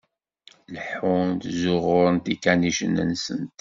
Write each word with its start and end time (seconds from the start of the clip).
Leḥḥunt, 0.73 1.41
ẓẓuɣuṛent 1.59 2.31
ikanicen-nsent. 2.33 3.59